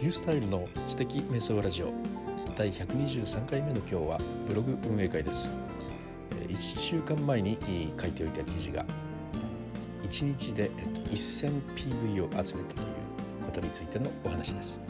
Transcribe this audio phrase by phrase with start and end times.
[0.00, 1.92] リュースタイルの知的瞑想ラジオ。
[2.56, 5.52] 第123回目の今日はブログ運営会です。
[6.46, 7.58] 1週間前に
[8.00, 8.86] 書いておいた記事が
[10.04, 10.70] 1日で
[11.10, 12.86] 1000PV を集めたという
[13.44, 14.80] ことについてのお話です。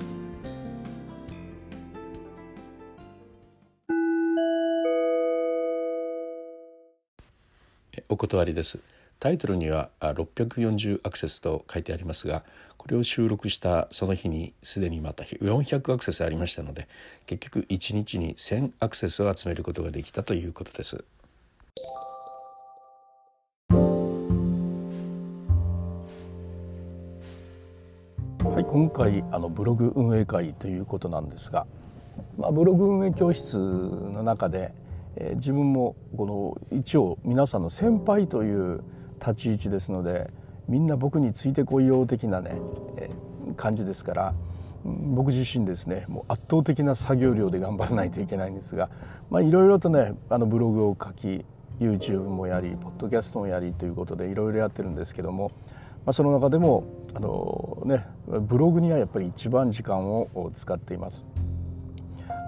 [8.11, 8.79] お断りです。
[9.21, 12.45] タイトルには640アクセスと書いてありますが
[12.77, 16.87] これを収録したその日にすでにまた400アクセスありましたので
[17.27, 21.05] 結局1日に1000アクセスを集めることができたということです。
[28.45, 31.67] はい、今回あのブログ運営会ということなんですが、
[32.37, 34.73] まあ、ブログ運営教室の中で、
[35.17, 36.27] えー、自分もこ
[36.71, 38.83] の一応皆さんの先輩という
[39.19, 40.31] 立ち位置ですので
[40.69, 42.61] みんな僕についてこいよう的なね、
[43.57, 44.35] 感じですから
[44.85, 48.91] 僕自身ですねもう圧倒的な作業量で頑張らないといけないんですが
[49.33, 51.45] いろいろとねあのブログを書き
[51.81, 55.51] YouTube もやりポッドキャストもやりということでいろいろやってるんですけども、
[56.05, 61.25] まあ、その中でもあの、ね、ブログにはやっぱり一番時間を使っています。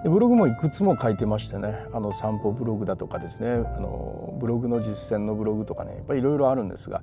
[0.03, 1.85] でブログもいくつも書いてましてね。
[1.93, 3.51] あの散歩ブログだとかですね。
[3.51, 5.97] あのブログの実践のブログとかね。
[5.97, 7.03] やっぱりいろいろあるんですが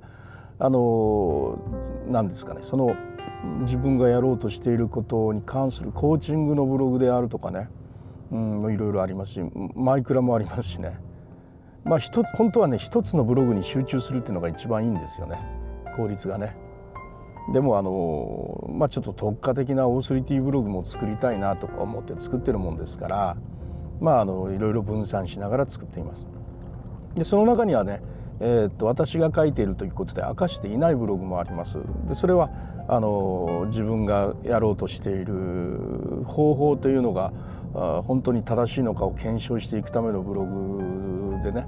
[0.58, 1.58] あの
[2.08, 2.60] 何ですかね。
[2.62, 2.96] その
[3.60, 7.68] 自分がやろうとしていることに関するコーチングのブログであるとかね、
[8.32, 8.34] い
[8.76, 9.42] ろいろありますし
[9.76, 10.98] マイクラもありますしね。
[11.84, 15.38] まあ一つ本当はね一つのブログに集中するっていうのが一番いいんですよね。
[15.96, 16.56] 効率がね。
[17.52, 23.36] でもあの、まあ、ちょっと特化的なオーソリティブログも作りたいなとか思って作ってるもんですから、
[24.00, 26.26] まあ、あのいろいろ分散しながら作っています。
[27.14, 28.02] でその中にはね、
[28.40, 31.78] えー、っと私が書いているということで明かしていないブログもあります。
[32.06, 32.50] でそれは
[32.86, 37.32] あの自分がやろうとしている方法というのが
[38.02, 41.66] 本当に正しいのかを検証していくためのブログでね、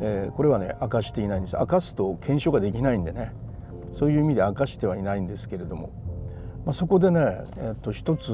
[0.00, 3.32] えー、これはね明かしていないんです明かすと検証ができないんでね
[3.90, 5.92] そういう意味で明かしてはいないんですけれども、
[6.64, 8.32] まあ、そこでね、えっと、一つ、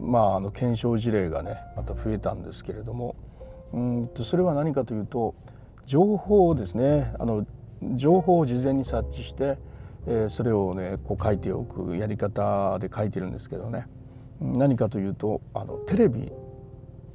[0.00, 3.16] まあ、あの検証事例がねまた増えたんですけれども。
[3.74, 5.34] うんとそれは何かというと
[5.84, 7.44] 情報をですねあの
[7.96, 9.58] 情報を事前に察知して、
[10.06, 13.86] えー、それをねこう書いておくやり方で書いてるんですけどね。
[14.40, 16.32] 何かというとあのテレビ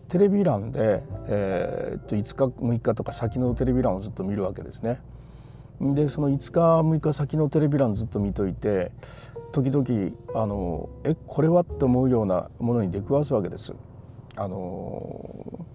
[0.07, 5.01] テレビ欄で、えー、っと5日6日とか先のテレビ欄をずっと見るわけですね。
[5.81, 8.91] でその5日6日先のテレビ欄ずっと見といて
[9.51, 13.73] 時々あのえこれはって思うようなものに出くわすわけです。
[14.35, 15.65] あの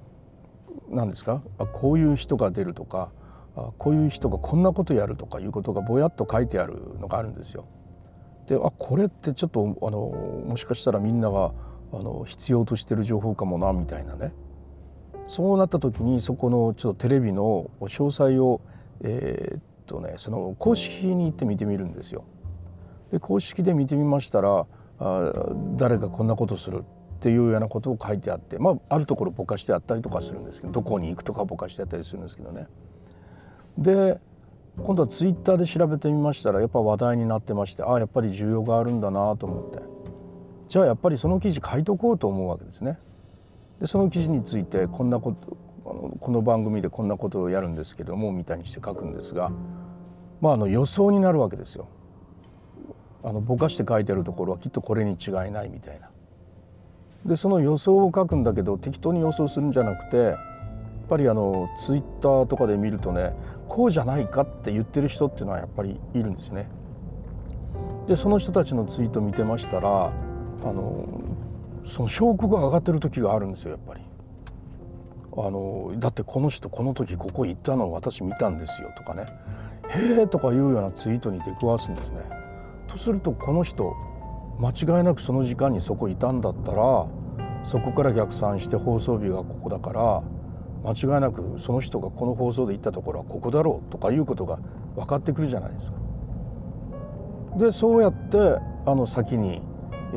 [0.91, 1.43] 何ですか？
[1.59, 3.13] あこういう人が出るとか
[3.57, 7.67] あこういう人がこんなことやるとかいうことがぼやっと書いてあるのがあるんですよ。
[8.47, 9.99] であこれってちょっとあの
[10.47, 11.53] もしかしたらみんなが
[11.93, 14.33] あの必要としてる情報かもなみたいなね
[15.29, 18.61] そうなった時にそこのちょっとテレビの詳細を、
[19.03, 22.25] えー、とねその公式に行って見てみるんですよ。
[23.13, 24.67] で公式で見てみましたら
[24.99, 25.33] あ
[25.77, 32.67] 誰がこんなことするっていうようなことを書いてあって、まあ、あるところぼかしてあったりとかするんですけどどこに行くとかぼかしてあったりするんですけどね。
[33.79, 34.21] で
[34.77, 39.79] 今度はツイッターで調べてみましたらやっぱ話題になってましてああやっぱり需要があるんだなと思って
[40.69, 42.99] じゃあやっぱりその記事書いとこうと思うわけですね。
[43.81, 45.57] でその記事についてこんなこと
[45.87, 49.51] あのこの番組でこんなことをやるんですけどもみたいにして書くんですが、
[50.41, 51.89] まあ、あの予想になるわけですよ。
[53.23, 56.11] あのぼかして書いてるところはきっとこれに違いないみたいな。
[57.25, 60.37] でその予想を書くんだけど適当に予想するんじゃなくてやっ
[61.09, 63.35] ぱりあのツイッターとかで見るとね
[63.67, 66.69] こうじゃないかって言ってる人っていうのはやっぱりいるんですよね。
[68.07, 70.13] でその人たちのツイート見てましたら
[70.65, 71.07] あの
[71.85, 74.01] その証拠が上がってる時があるんですよやっぱり。
[75.37, 79.27] あのだってこの人この時ここ行ったのを私見たんですよとかね
[79.89, 82.19] 「へえ」とかいうようなツイートに出くわすんですね。
[82.87, 83.93] とするとこの人
[84.61, 87.07] 間違いなくその時間にそこいたんだったら
[87.65, 90.23] そこから逆算して放送日がここだから
[90.85, 94.59] 間違いなくその人がこの放送で行ったところはここだろうとかいうことが
[94.95, 95.99] 分かってくるじゃないですか。
[97.57, 98.39] でそうやって
[98.87, 99.63] あの先に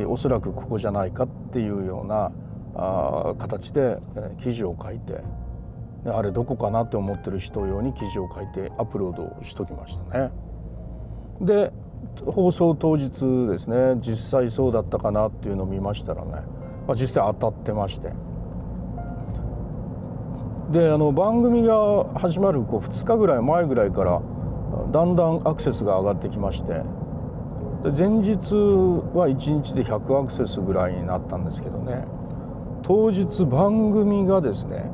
[0.08, 2.31] おそらくここじゃないかっていうような
[2.77, 3.97] あ形で
[4.39, 5.24] 記事を書いて
[6.06, 10.31] あれどこかなって思ってる人用に記事を書いてアップロードしときましたね。
[11.41, 11.71] で
[12.25, 16.31] 放送当日ですね実際そうだったかなっていうのを見ましたらね、
[16.88, 18.13] まあ、実際当たってまして。
[20.71, 24.21] であの番組が始まるこう2日ぐらい前ぐらいから
[24.91, 26.83] だんだんアクセスが上がってきまして。
[27.83, 28.56] で前日
[29.13, 32.07] は1日で100アクセスぐらいになったんですけどね。
[32.88, 34.89] 当日番組がですね、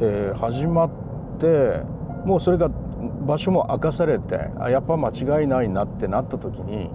[0.00, 0.90] えー、始まっ
[1.38, 1.80] て
[2.24, 6.90] もうそれが場所も明かされてあやっぱ間違いないなってなった時に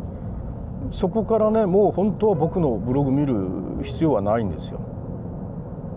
[0.91, 4.81] そこからねもう本当は僕のブログ見る必要はないんですよ。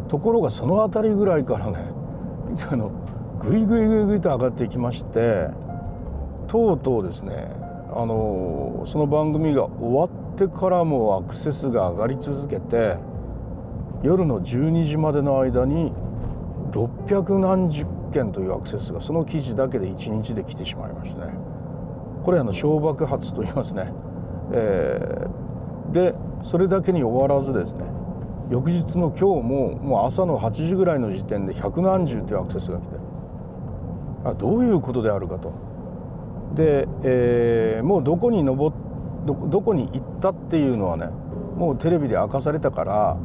[0.08, 1.78] ところがその辺りぐらいからね
[2.70, 2.92] あの
[3.40, 5.48] ぐいぐいぐいぐいと上がっていきまして
[6.46, 7.48] とうとうですね
[7.92, 12.96] あのその番組が終わってからもアクセスが上がり続けて
[14.02, 15.92] 夜の12時までの間に
[16.72, 21.32] 600何十件というアクセスがその記事だけで1日で来てしまいましたね。
[22.24, 23.92] これあの小爆発と言いますね、
[24.52, 27.84] えー、でそれだけに終わらずですね
[28.50, 33.00] 翌日の今日ももう朝の8時ぐらいの時点で百何十というアクセスが来て。
[34.24, 35.52] あどういうことであるかと。
[36.54, 38.74] で、えー、もうどこに登
[39.24, 41.08] どどこに行ったっていうのはね
[41.56, 43.16] もうテレビで明かされたから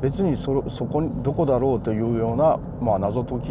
[0.00, 3.50] 別にそそこにどこだろうというような、まあ、謎解き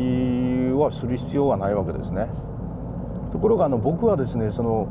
[0.74, 2.30] はする必要はないわけですね。
[3.31, 4.88] ところがあの僕はですねその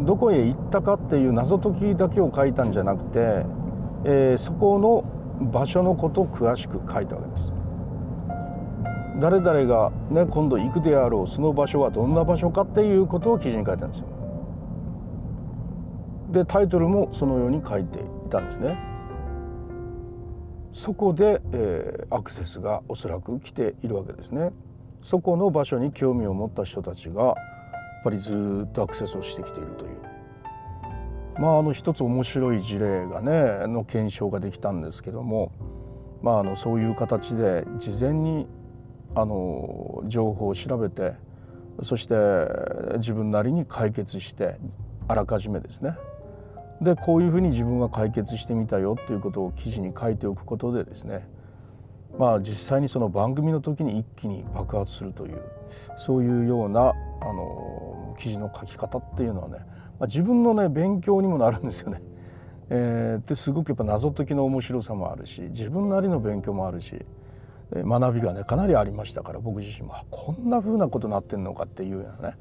[0.00, 3.46] どこへ行ったかっていう謎解きだけを書いたんじゃなくて、
[4.04, 5.04] えー、そこの
[5.52, 7.52] 場所のことを詳しく書いたわけです。
[9.20, 14.06] 誰々が、ね、今度行くであろうその場所はどんな場所かっていうことを記事に書いたんですよ。
[16.30, 18.89] でタイトルもそのように書いていたんですね。
[20.72, 24.52] そこで、えー、アクセスがおそらく来ているわけですね。
[25.02, 27.34] そこの場所に興味を持った人たちがやっ
[28.04, 30.00] ぱりずっとアクセスをしてきているという。
[31.38, 35.52] まああの一つ面白い事例がねの検証ができたんですけども、
[36.22, 38.46] まあ、あのそういう形で事前に
[39.14, 41.14] あの情報を調べて
[41.82, 42.14] そして
[42.98, 44.58] 自分なりに解決して
[45.08, 45.96] あらかじめですね
[46.80, 51.28] でこういうふうに自分は解決してみたよということを記事に書いておくことでですね
[52.18, 55.40] まあ実際にその番組の時に一気に爆発するという
[55.96, 59.58] そういうようなあの記事の書き方っていうのはね、
[59.98, 62.02] まあ、自分のね勉強にもなるんですよね。
[62.72, 67.04] えー、ですごくやっぱ謎解きの面白さもあるし自分なりの勉強もあるし
[67.72, 72.36] 学びがねかなりありましたから僕自身もこんなふうなことになってんのかっていうようなね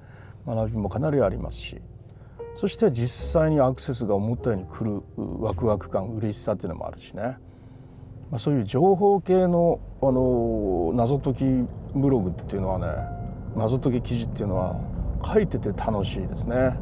[0.46, 1.82] 学びもかなりありますし
[2.56, 5.02] そして実際にアクセスが思ったように来る
[5.40, 7.38] ワクワク感嬉しさっていうのもあるしね、ま
[8.34, 11.46] あ、そういう情報系のあの謎解き
[11.96, 12.88] ブログっていうのはね
[13.56, 14.80] 謎解き記事っていうのは
[15.26, 16.78] 書いてて楽しいですね。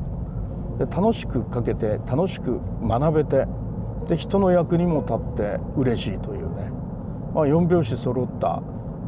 [0.78, 3.48] で楽しく書けて楽しく学べて
[4.08, 6.72] で人の役にも立って嬉しいというね、
[7.34, 8.62] まあ、4拍子揃った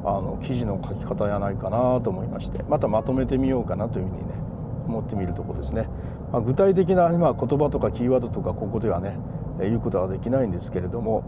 [0.04, 4.34] あの記事の書き方やないかなと思いましてまたまとめてみようかなというふうにね
[4.90, 5.88] 思ってみるとこですね。
[6.32, 9.18] まあ、具体的な、まあ、言葉とかキーワードとかここではね
[9.60, 11.24] 言うことはできないんですけれども、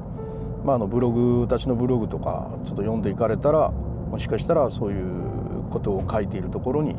[0.66, 6.96] まあ、あのブログ私のブログとかちょっと読んでいかれたらもしかしたらそういうことを書いているところに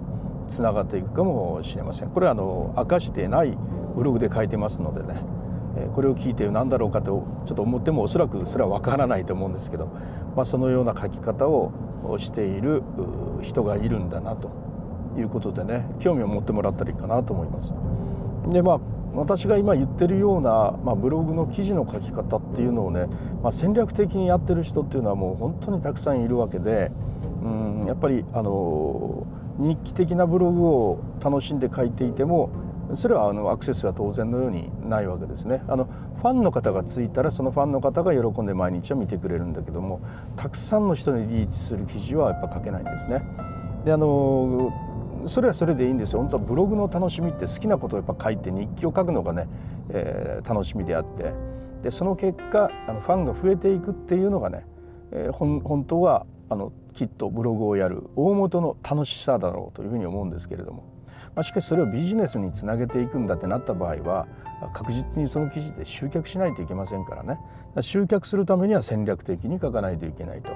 [0.48, 2.10] つながっていくかもしれません。
[2.10, 3.56] これはあの明かしてない
[3.94, 5.22] ブログで書いてますのでね
[5.94, 9.86] これを聞いて何だろうかとちょっと思ってもおそらくそれは分からないと思うんですけど、
[10.36, 11.72] まあ、そのような書き方を
[12.18, 12.82] している
[13.40, 14.50] 人がいるんだなと
[15.16, 17.72] いうことでね興味を持ってもらったらいいかなと思います。
[18.48, 18.80] でまあ
[19.14, 23.08] 私が今言ってるような、まあ、ブログの記事の書き方っていうのをね、
[23.42, 26.90] まあ、戦略的にやってる人っていうのはもう本当にたくさんいるわけで
[27.42, 29.26] うんやっぱりあの
[29.58, 32.50] 日記的なブログを楽しんで書いていても
[32.94, 40.00] それはあのアクセスが当然のようにないわけですねあのファンの方がついたらそのファンの方が喜んで毎日は見てくれるんだけども
[40.36, 43.24] たくさんの人にリーチする記事はやっぱ書けないんですね
[43.84, 44.72] であの
[45.26, 46.20] それはそれでいいんですよ。
[46.20, 49.48] 本当はブログの楽しみって好きなことをやっぱ書いて日記を書くのがね、
[49.90, 51.32] えー、楽しみであって。
[51.82, 54.64] でその結果あのファンが増えていくっていうのがね、
[55.10, 60.84] えー、本当はあのきっとブログをやる大元の楽しさだろうというふうに思うんですけれども、
[61.34, 64.28] ま、しかしそれをビジネスにつなげていくんだってなった場合は
[64.74, 67.40] 確実にその記事で集客しないといけませんからね。
[67.80, 70.52] 集客するためには戦略的に書かないといけないと。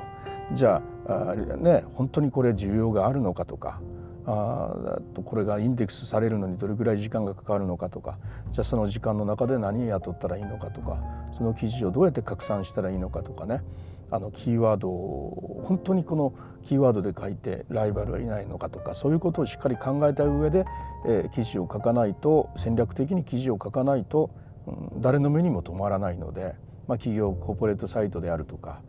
[0.52, 3.80] じゃあね本当にこれ需要があるのかとか
[4.26, 8.18] あとこれがインデックスされるのにどれぐらい時間がかかるのかとか
[8.50, 10.99] じゃあその時間の中で何を雇ったらいいのかとか
[11.33, 13.62] その記事をどうやって拡散したらいいのかとかね。
[14.09, 16.33] あのキーワードを本当にこの
[16.64, 20.64] キーワードで書いてライバルはいないのかとかそういうことをしっかり考えた上で、
[21.06, 24.30] えー、記事を書かないと戦略的に記事を書かないと、
[24.66, 26.54] うん、誰の目にも止まらないので、
[26.87, 28.80] まあ、企業コーポレートサイトであるとか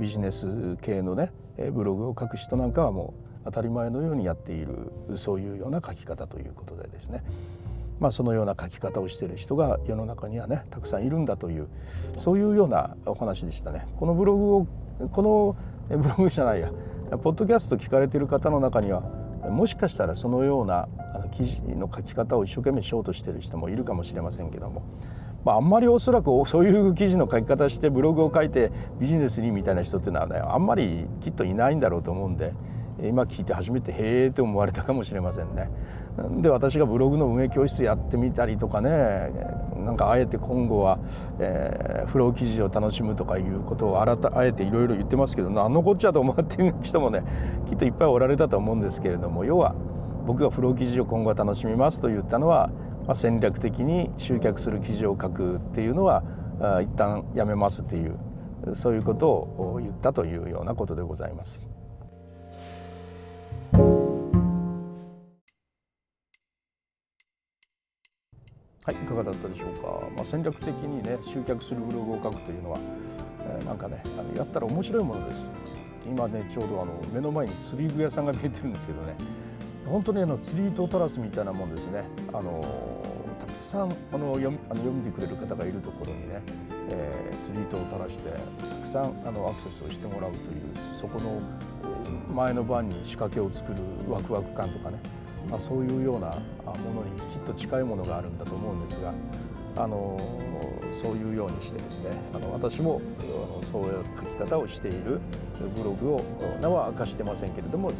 [0.00, 1.32] ビジネス系のね
[1.72, 7.24] ブログを書く人なんかはもう当たり前のようにやっているそういうような書き方ということでですね
[8.00, 11.68] まあ、そのような書き方をしている人が世の中にはねたくさんいるんだという
[12.16, 13.86] そういうようなお話でしたね。
[13.98, 14.66] このブログを
[15.12, 15.56] この
[15.96, 16.70] ブログじゃないや
[17.22, 19.02] ポッドキャスト聞かれている方の中には
[19.50, 20.88] もしかしたらそのような
[21.36, 24.82] 記事の書き方を一生懸命しようとしている人もいるかもしれませんけども、
[25.44, 32.52] まあ、あんまりおそらくそういう記事の書き方してブログを書いてビジネスにみたいな人っていうのはねあんまりきっといないんだろうと思うんで。
[33.02, 35.70] 今聞いて初めてへえって思われたかもしれませんね。
[36.40, 39.32] で私がブログの運営教室やってみたりとかね
[39.84, 41.00] なんかあえて今後は、
[41.40, 47.24] えー、フロー記事を楽しむとかいうことをあらたあえていろいろ言ってますけど何のこっちゃと思ってる人もね
[47.66, 49.74] きっといっぱいおられたと思うんですけれども要は
[50.24, 52.70] 僕がフロー記事を今後は楽しみますと言ったのは、
[53.06, 56.22] まあ、戦略的に集客する記事を書くっていうのは
[56.60, 58.16] あ一旦やめますっていう
[58.72, 61.83] そういうことを言ったというようなことでございます。
[68.84, 72.78] はい、いかがだったでしょうか、まあ、戦略的にね集客するブログを書くというのは、
[73.40, 75.50] えー、なんかねあのやったら面白いものです。
[76.06, 79.14] 今ねちょうどあの目の前に釣り具屋さんが見えてるんですけどね。
[79.86, 82.04] 本当にあの釣り糸トラスみたいなもんですね。
[82.32, 82.62] あの
[83.40, 86.42] たくさんあの読みあの読んでくれる方がいるところにね、
[86.90, 88.30] えー、釣り糸を垂らして
[88.68, 90.42] たくさんあのアクセスをしてもらうという
[91.00, 91.40] そこの
[92.32, 93.78] 前の晩に仕掛けを作る
[94.08, 94.98] ワクワク感とかね
[95.50, 99.12] まあ、そういうようなものにきっと近いものがあるんだと思うんですが
[99.76, 100.18] あの
[100.92, 103.00] そういうようにしてですねあの私も
[103.70, 105.20] そういう書き方をしている
[105.76, 106.24] ブログを
[106.60, 107.92] 名は明かしてませんけれども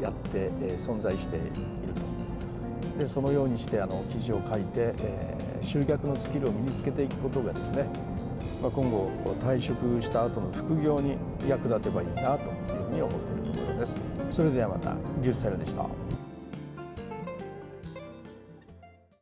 [0.00, 1.46] やって存在している
[1.94, 2.98] と。
[2.98, 7.88] でそのようにしてあの記事を書いて、えー、集客のスキルを身につけていくことがですね、
[8.62, 9.10] まあ、今後
[9.42, 11.16] 退職した後の副業に
[11.48, 13.43] 役立てばいいなというふうに思っているところ
[13.84, 14.00] です。
[14.30, 15.86] それではまたリュースサイルでした。